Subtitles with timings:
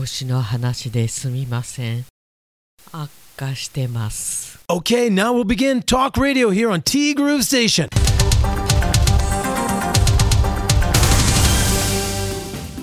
[0.00, 2.06] 腰の話ですみません。
[2.90, 4.58] 悪化してます。
[4.66, 7.88] Okay, now we'll begin Talk Radio here on T Groove Station.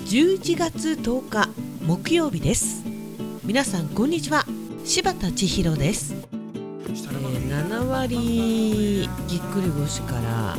[0.06, 1.48] 11月10日
[1.84, 2.84] 木曜日です。
[3.42, 4.44] 皆さんこんにちは。
[4.84, 6.58] 柴田千尋です、えー
[7.68, 10.56] 7割ぎっくり腰から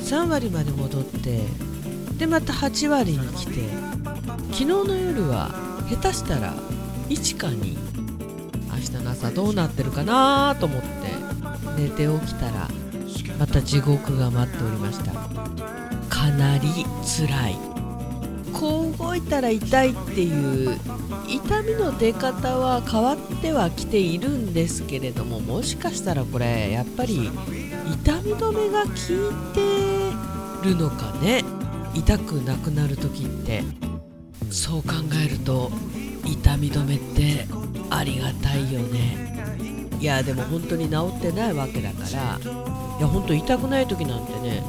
[0.00, 1.42] 3割まで戻って
[2.16, 3.52] でまた8割に来て
[4.52, 6.54] 昨日の夜は下手したら
[7.08, 7.76] 1か2
[8.70, 10.88] 明日の朝どうなってるかなと思って
[11.76, 12.68] 寝て起きたら
[13.38, 15.12] また地獄が待っておりました。
[16.08, 16.68] かなり
[17.04, 17.72] 辛い。
[18.52, 20.78] こう動いたら痛いっていう
[21.26, 27.30] 痛みの出方は変わってはきているんですけれどももしかしたらこれやっぱり
[28.04, 31.44] 痛み止めが効いてるのかね。
[31.94, 33.62] 痛くなくなる時って
[34.52, 35.70] そう考えると
[36.26, 37.46] 痛み止めって
[37.90, 39.32] ありがたいよね。
[40.00, 42.10] いやでも本当に治ってないわけだからい
[43.00, 44.62] や本当痛くない時なんてね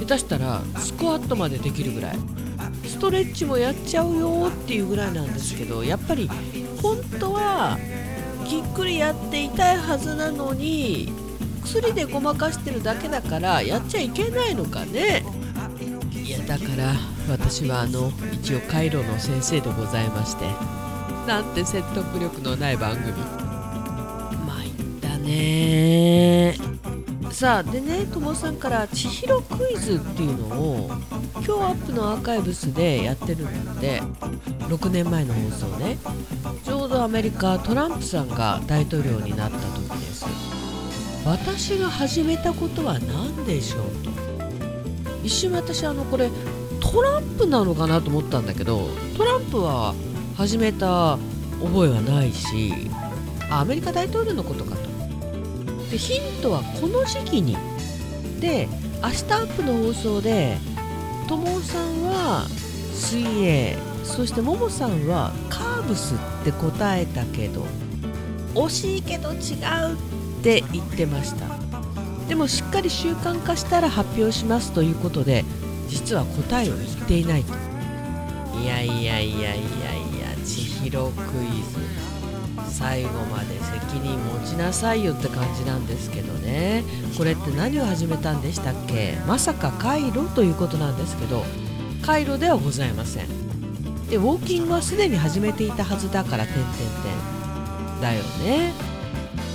[0.00, 2.18] 下手したらスクワットまでできるぐらい
[2.84, 6.28] ストレッチもやっちゃうよっていうぐらいなんですけどやっぱり
[6.82, 7.78] 本当は
[8.48, 11.12] ぎっくりやって痛いはずなのに
[11.62, 15.24] 薬でごまかしてるだけだからやっちゃいけないのかね。
[16.12, 16.94] いやだから
[17.30, 20.46] 私はあの一応カイロの先生でございまして。
[21.26, 23.12] なんて説得力のない番組。
[24.46, 26.56] 参ったね。
[27.30, 30.90] さあでねともさんから「千尋クイズ」っていうのを
[31.34, 34.02] 今日アップのアーカイブスでやってるんだって。
[34.70, 35.98] 6年前の放送ね。
[36.64, 40.26] ちょうどアメリカトランプさんが大統領になった時です。
[41.24, 44.10] 私が始めたことは何でしょうと。
[45.24, 46.30] 一瞬私あのこれ
[46.80, 49.94] トランプなのかなと思ったんだけどトランプは
[50.36, 51.18] 始めた
[51.62, 52.72] 覚えはないし
[53.50, 54.82] アメリカ大統領のことかと。
[55.90, 57.56] でヒントはこの時期に。
[58.40, 58.68] で
[59.02, 60.56] 明日アップの放送で
[61.28, 62.46] ともさんは
[62.92, 67.66] 水泳そしてももさんはカーブスって答えたけど
[68.54, 71.46] 惜しいけど違うって言ってました。
[72.28, 75.44] でもしっかり習慣化したら発表しますということで
[75.90, 77.52] 実は答えを言っていないと。
[78.62, 79.58] いやいやいやいやい
[80.20, 81.78] や千尋クイズ。
[82.72, 83.58] 最後まで
[83.88, 86.84] 責任持ちなさいよって感じなんですけどね。
[87.18, 89.18] これって何を始めたんでしたっけ？
[89.26, 91.44] まさかカイロということなんですけど
[92.02, 93.26] カイロではございません。
[94.08, 98.72] でウォーキングはすでに始めていたはずだから点々点だよね。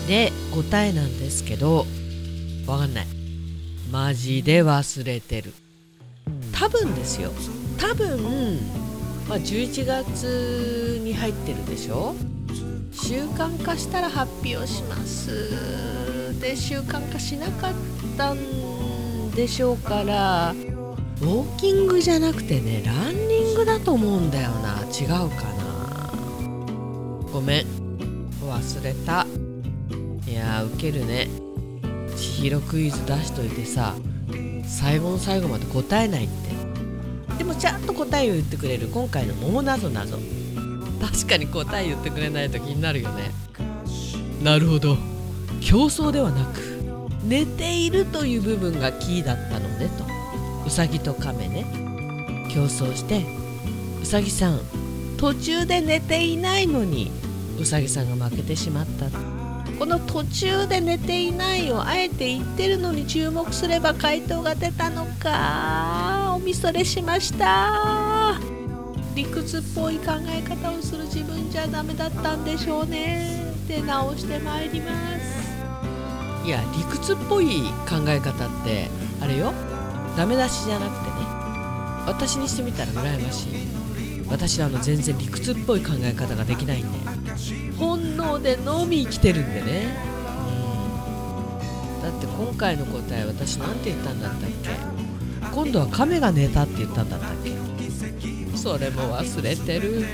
[0.08, 1.86] で答えなんですけど
[2.68, 3.08] わかんない。
[3.92, 5.54] マジで忘れてる。
[6.66, 7.32] 多分ですよ。
[7.78, 8.58] 多分、
[9.30, 12.16] まあ、11月に入ってるでしょ。
[12.92, 16.40] 習慣化したら発表します。
[16.42, 17.74] で習慣化しなかっ
[18.18, 20.56] たんでしょうから
[21.22, 24.80] ウォーキングじゃなくてねランニングだと思うんだよな。
[24.92, 26.12] 違うかな。
[27.32, 27.66] ごめん。
[28.42, 29.28] 忘れた。
[30.28, 31.30] いやーウケるね。
[32.18, 33.94] 千尋クイズ出しといてさ
[34.68, 37.36] 最後の最後まで答えないって。
[37.38, 38.88] でもちゃんと答えを言ってくれる。
[38.88, 40.18] 今回の桃なぞなぞ
[41.02, 43.32] 確かに答え言ってくれないと気になるよね。
[44.42, 44.98] なるほど。
[45.62, 46.60] 競争ではなく
[47.24, 50.06] 寝ているという部分がキーだったのねと。
[50.66, 51.66] うさぎと亀ね。
[52.54, 53.26] 競争して
[54.02, 54.62] うさぎさん
[55.18, 57.12] 途中で寝ていないのに
[57.60, 59.35] うさぎさんが負けてしまった。
[59.78, 66.34] この途中で寝ていないをあえて言ってるのに注目すれば回答が出たのか。
[66.36, 68.40] おみそれしました。
[69.16, 73.54] 理屈っぽい考え方をする自分じゃダメだったんでしょうね。
[73.68, 76.48] で直してまいります。
[76.48, 77.46] いや理屈っぽい
[77.88, 78.90] 考え方って
[79.22, 79.54] あれよ。
[80.16, 81.16] ダメ出しじゃなくてね。
[82.08, 83.52] 私にしてみたら羨ましい。
[84.30, 87.00] 私はあの全然理屈っぽい考え方ができないんで。
[87.78, 89.96] 本能でのみ生きてるんでね、
[91.96, 94.70] うん、だって今回の答え私なんて言ったんだったっけ？
[95.54, 98.58] 今度は亀が寝たって言ったんだったっけ？
[98.58, 100.06] それも忘れてる。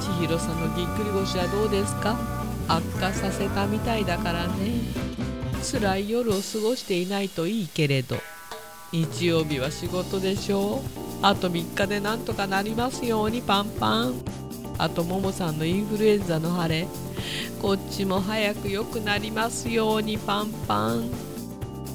[0.00, 2.16] 千尋さんのぎっくり腰はどうですか？
[2.68, 4.54] 悪化させたみたいだからね。
[5.62, 8.16] 辛い夜を過ごしていないといいけれど。
[8.92, 10.76] 日曜日は仕事でしょ？
[10.76, 10.80] う
[11.22, 14.14] あと3日でなんとかなりますようにパンパン。
[14.78, 16.86] あとももさんのインフルエンザの晴れ。
[17.60, 21.10] こっちも早く良くなりますようにパンパン。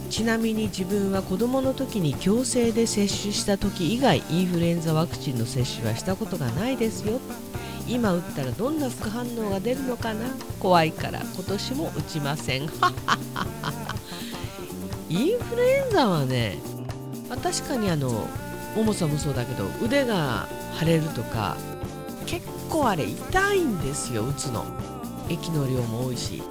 [0.09, 7.19] ちなみに自分は子どもの時に強制で接種した時以外インフルエンザワクチンの接種はしたことがないですよ。
[7.87, 10.25] 今打ったらどんな副反応が出るのかな？
[10.59, 12.63] 怖いから今年も打ちません。
[15.09, 16.57] インフルエンザはね、
[17.29, 18.27] まあ、確かにあの
[18.75, 20.47] ももさんもそうだけど腕が
[20.79, 21.57] 腫れるとか
[22.25, 24.65] 結構あれ痛いんですよ打つの。
[25.29, 26.43] 液の量も多いし。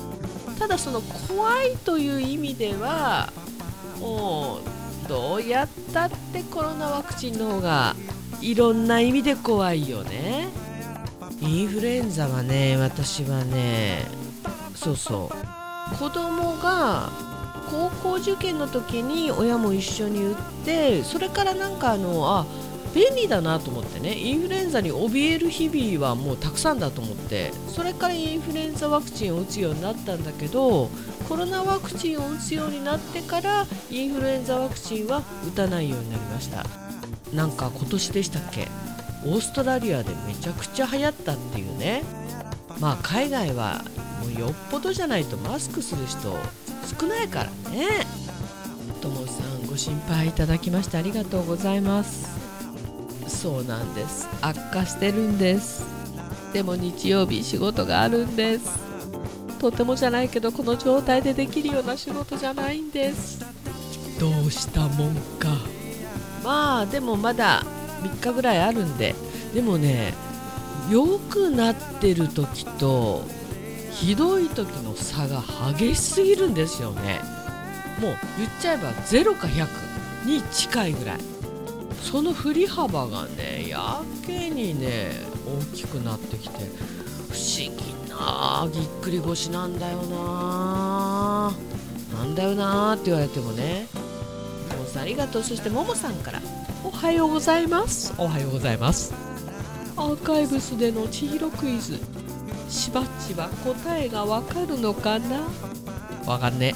[0.59, 3.33] ただその怖いという意味では
[3.99, 7.97] もうどうやったってコロナワクチンの方が
[8.43, 10.49] いろんな意味で怖いよね。
[11.41, 14.05] インフルエンザはね私はね
[14.75, 15.97] そうそう。
[15.97, 17.11] 子供が
[17.71, 22.47] 高校受験の時に親も一緒に打ってそれからなんかあのあ
[22.95, 30.89] 便利だなと思ってねインフルエンザに怯える日々はもうたくさんだと思ってそれからインフルエンザワクチンを打つようになったんだけど
[31.29, 36.67] コロナワクチンを打つようになってからインフルエンザワクチンは打たないようになりました。
[37.33, 38.67] なんか今年でしたっけ？
[39.25, 42.03] オーストラリアでめちゃくちゃ流行ったっていうね。
[42.81, 43.85] まあ海外は
[44.21, 46.37] もうよっぽどじゃないとマスクする人
[46.99, 48.07] 少ないからね。
[49.01, 52.40] ともさんご心配いただきましてありがとうございます。
[53.31, 54.29] そうなんです。
[54.43, 55.85] 悪化してるんです。
[56.53, 58.79] でも日曜日仕事があるんです。
[59.59, 63.41] とてもじゃないけどこの状態でできるような仕事じゃないんです。
[64.19, 65.49] どうしたもんか。
[66.45, 67.63] まあでもまだ
[68.03, 69.15] 3日ぐらいあるんで。
[69.55, 70.15] でもね
[70.91, 73.25] 良くなってる時と
[73.93, 75.43] ひどい時の差が
[75.73, 77.21] 激しすぎるんですよね。
[78.01, 81.19] もう言っちゃえば0か100に近いぐらい
[82.03, 85.13] その振り幅がねやけにね
[85.73, 86.59] 大きくなってきて
[87.31, 91.53] 不思議なぎっくり腰なんだよな。
[92.13, 93.87] なんだよなって言われてもね。
[94.71, 95.43] ももさんありがとう。
[95.43, 96.43] そしてももさんから
[96.85, 98.13] おはようございます。
[98.19, 99.15] おはようございます。
[99.97, 101.99] アーカイブスでの千尋クイズ。
[102.69, 105.49] しばっちは答えがわかるのかな？
[106.27, 106.75] わかんね。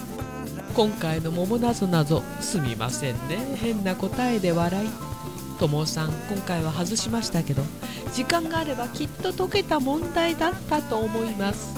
[0.75, 3.57] 今回の桃なぞなぞすみませんね。
[3.57, 4.89] 変な答えで笑い
[5.65, 7.63] ともさん今回は外しましたけど
[8.13, 11.75] 時間があればきっと解けた問題だったと思います。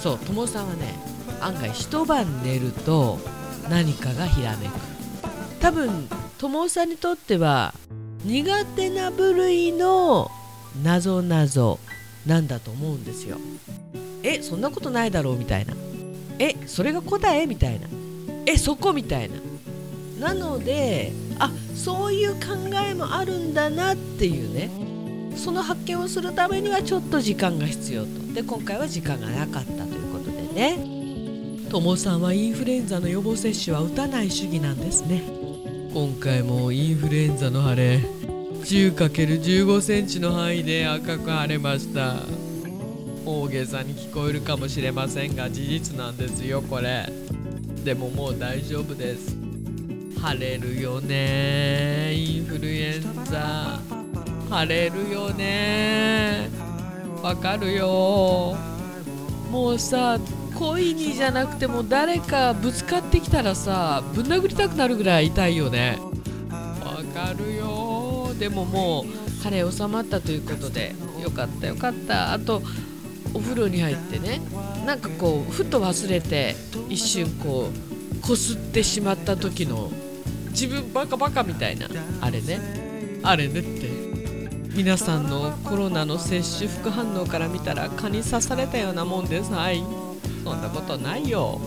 [0.00, 0.98] そうともさんはね
[1.40, 3.20] 案外一晩寝ると
[3.70, 4.72] 何かがひらめく。
[5.60, 6.08] 多分
[6.38, 7.72] ともさんにとっては
[8.24, 10.28] 苦手な部類の
[10.82, 11.78] なぞなぞ
[12.26, 13.38] なんだと思うんですよ。
[14.24, 15.74] えそんなことないだろうみたいな。
[16.40, 17.86] えそれが答えみたいな。
[18.44, 19.36] えそこみたいな。
[20.18, 22.56] なのであそういう考
[22.88, 24.70] えもあるんだなっていうね。
[25.36, 28.08] その発見をするためにはちょっと時間が必要と。
[28.34, 30.78] で今回は時間がなかったということでね。
[31.70, 35.22] ともさんはインフルエンザの予防接種は打たない主義なんですね。
[35.94, 38.00] 今回もインフルエンザの腫れ。
[38.64, 42.16] 10×15 センチの範囲で赤く腫れました。
[43.24, 47.06] 大げさに聞こえるかもしれませんが事実なんですよこれ。
[47.84, 49.47] でももう大丈夫です。
[50.20, 53.80] 腫れるよねインフルエンザ。
[54.50, 56.48] 腫れるよね
[57.22, 58.56] わかるよ。
[59.50, 60.18] もうさ
[60.58, 65.98] 恋にじゃなくても誰かぶつかってきたらさぶん殴りたくなるぐらい痛いよね。
[66.50, 68.34] わかるよ。
[68.38, 69.06] でももう
[69.42, 72.32] 腫れ収まったということでよかったよかった。
[72.32, 72.62] あと
[73.34, 74.40] お風呂に入ってね
[74.86, 76.56] なんかこうふと忘れて
[76.88, 79.92] 一瞬こうこすってしまった時の
[80.60, 81.86] 自分バカバカみたいな
[82.20, 82.58] あれね。
[83.22, 83.88] あれねって。
[84.74, 89.52] 皆さんのコロナの接種副反応から見たら蚊に刺されたようなもんです。
[89.52, 89.84] はい。
[90.42, 91.60] そんなことないよ。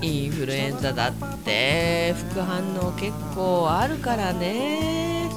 [0.00, 5.28] インフルエンザだって副反応結構あるからね。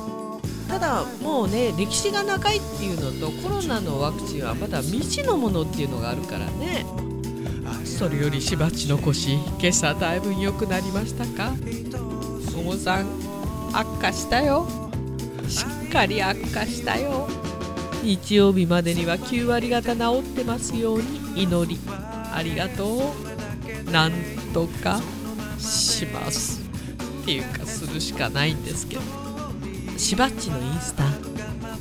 [0.69, 6.85] ただもうね歴史が長いっていうのとコロナのワクチンはまだ未知のものっていうのがあるからね。
[7.83, 11.51] それよりしばちの腰今朝だいぶ良くなりましたか？
[12.77, 13.07] さん
[13.73, 14.67] 悪化したよ。
[15.47, 17.27] しっかり悪化したよ。
[18.03, 21.43] 日曜日までには9割方治ってますように。
[21.43, 21.79] 祈り。
[21.87, 23.13] ありがと
[23.87, 23.91] う。
[23.91, 24.13] なん
[24.53, 25.01] とか
[25.57, 26.61] します。
[27.21, 29.01] っていうかするしかないんですけど。
[29.97, 31.03] しばっちのインスタ。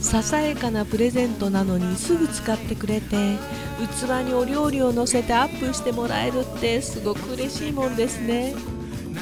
[0.01, 3.37] ささやかなプレゼントなのにすぐ使ってくれて。
[3.79, 8.55] 器にお料理を乗せてアップしてもらえるってすごく嬉しいもんですね。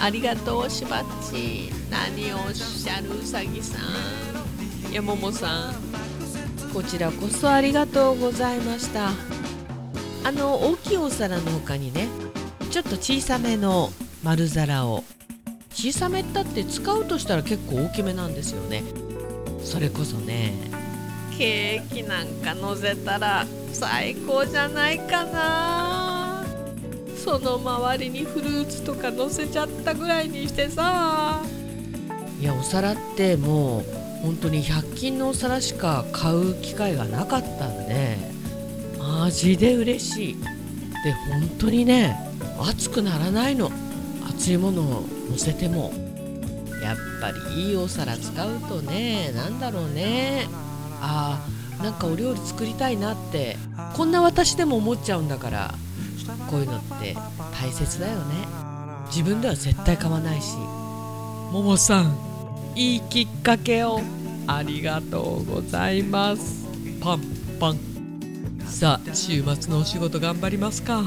[0.00, 1.70] ありがとうしばっち。
[1.90, 3.78] 何をおっしゃるうさぎさ
[4.90, 4.92] ん。
[4.92, 5.74] やももさん。
[6.72, 9.10] こちらこそありがとうございました。
[10.24, 12.08] あの大きいお皿の他にね
[12.70, 13.90] ちょっと小さめの
[14.22, 15.04] 丸皿を。
[15.70, 18.82] 小さめったって使うとしたら結構大きめなんですよね。
[19.62, 20.54] それこそね。
[21.36, 26.05] ケーキなんか乗せたら最高じゃないかな
[27.26, 31.42] その周りにフルーツとか乗せちゃったぐらいにしてさ。
[32.40, 33.84] いやお皿ってもう
[34.22, 38.16] 本当に100均のお皿しか買う機会がなかったんで
[38.96, 40.36] マジで嬉しい。
[41.02, 42.16] で本当にね
[42.60, 43.72] 熱くならないの。
[44.28, 45.92] 熱いものを乗せても。
[46.80, 50.46] やっぱりいいお皿使うとね何だろうね。
[51.00, 53.56] あーなんかお料理作りたいなって。
[53.96, 55.74] こんな私でも思っちゃうんだから。
[56.50, 57.16] こういうのって
[57.52, 58.46] 大切だよね。
[59.08, 60.56] 自分では絶対買わないし。
[60.56, 62.16] ももさん
[62.74, 64.00] いいきっかけを
[64.46, 66.66] ありがとうございます。
[67.00, 67.20] パン
[67.60, 67.78] パン。
[68.66, 71.02] さあ週末のお仕事頑張りますか。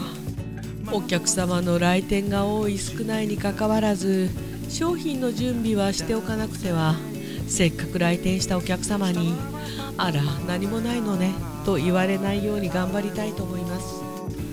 [0.92, 4.30] お客様の来店が多い少ないにかかわらず
[4.70, 6.96] 商品の準備はしておかなくては。
[7.48, 9.34] せっかく来店したお客様に
[9.98, 11.34] 「あら何もないのね」
[11.66, 14.09] と言われないように頑張りたいと思います。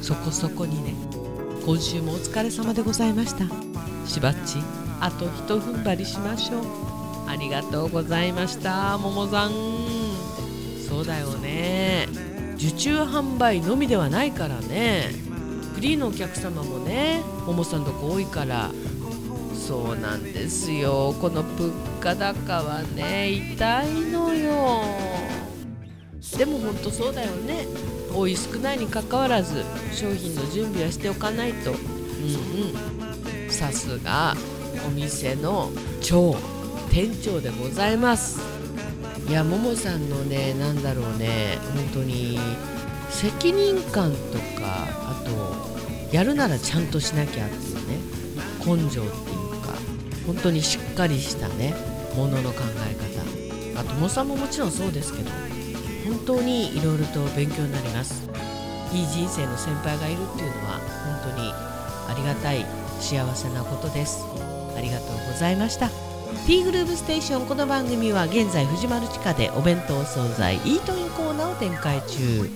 [0.06, 0.94] そこそこにね。
[1.64, 3.44] 今週もお疲れ様でございました。
[4.06, 4.58] しばっち
[5.00, 6.62] あとひと踏ん張りしましょう。
[7.28, 9.50] ありがとうございましたももさん。
[10.88, 12.06] そうだよね。
[12.54, 15.10] 受注販売のみではないからね。
[15.75, 18.70] フリーのお客様もねももさんとこ多いから。
[19.54, 21.16] そうなんですよ。
[21.20, 24.82] この物価高はね痛いのよ。
[26.38, 27.66] でも本当そうだよね。
[28.16, 31.73] 多い少ないにかかわらず商品の準備はしておかないと。
[31.73, 34.35] うんうんさすが
[34.87, 35.70] お店の
[36.02, 36.37] 超
[36.90, 38.40] 店長でございます。
[39.28, 42.38] いやももさんのねなんだろうね本当に
[43.11, 47.99] 責任感とかあとやるならちゃんとしなきゃっていうね
[48.64, 49.73] 根性っていうか
[50.26, 51.75] 本当にしっかりしたね
[52.14, 52.94] ものの考え
[53.75, 53.80] 方。
[53.80, 55.30] あともさんももちろんそうですけど
[56.08, 58.28] 本当にいろいろと勉強になります。
[58.92, 60.80] いい人生の先輩がいるっていうのは
[61.22, 62.64] 本当にありがたい
[63.00, 64.25] 幸せなことです。
[64.76, 65.90] ありがとうございました。
[66.46, 72.50] T グルーブステーションこの番組は現在藤丸地下でお弁当惣菜イートインコーナーを展開中。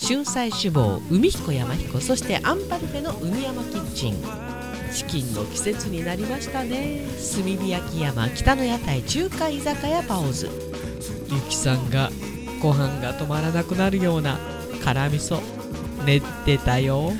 [0.00, 4.16] 春菜志望海彦山彦そしてアンパルフェの海山キッチン。
[4.92, 7.06] チキンの季節になりましたね。
[7.34, 10.50] 炭火焼山北の屋台中華居酒屋パオズ。
[11.28, 12.10] ゆきさんが
[12.62, 14.38] ご飯が止まらなくなるような
[14.84, 15.40] 辛味噌。
[16.06, 17.12] 練ってたよ。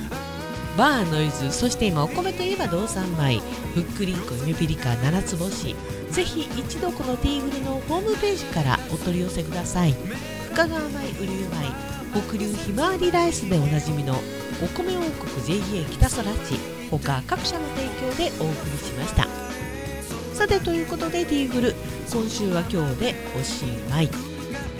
[0.78, 3.40] バーノイズそして今お米といえば道産米
[3.74, 5.74] ふっくりんこゆめぴりか七つ星。
[6.10, 9.94] ぜひ一度このティーグルのホームページからお取り寄せください。
[10.52, 11.32] 深川米雨竜
[12.14, 14.14] 米北流ひまわりライスでおなじみの
[14.62, 16.58] お米王国 JA 北空地
[16.90, 19.26] 他各社の提供でお送りしました。
[20.34, 21.74] さてということでティーグル。
[22.12, 24.31] 今週は今日でおしまい。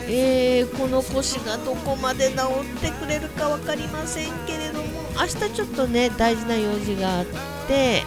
[0.08, 7.26] えー、この腰がどこまで治ってくれるか分かりませんけれども明日ちょっとね大事な用事があっ
[7.68, 8.02] て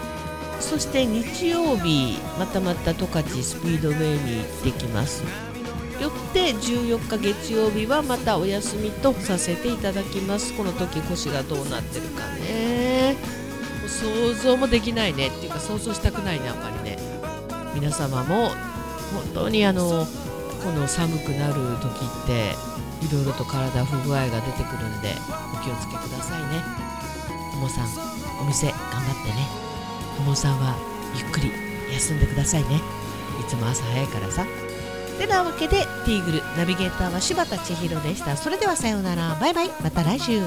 [0.59, 5.23] そして日曜日またまた十勝スピードウェイに行ってきます。
[6.01, 10.53] よって14日月曜日はまたお休みとさせていただきます。
[10.53, 13.15] この時腰がどうなってるかね。
[13.87, 16.97] 想像もできないねっていうか想像したくないねあんまりね。
[17.73, 18.49] 皆様も
[19.13, 20.05] 本当にあの
[20.65, 21.93] この寒くなる時
[22.23, 22.55] って
[23.05, 25.13] いろいろと体不具合が出てくるんで
[25.53, 26.63] お気をつけくださいね。
[27.51, 27.87] ともさん
[28.41, 29.47] お店頑張ってね。
[30.17, 30.75] ともさんは
[31.15, 31.51] ゆっくり
[31.93, 32.81] 休んでくださいね。
[33.39, 34.43] いつも朝早いからさ。
[35.19, 38.35] てなわけでティーグルナビゲーターは柴田千尋でした。
[38.35, 39.37] それではさようなら。
[39.39, 39.69] バイバイ。
[39.83, 40.41] また来週。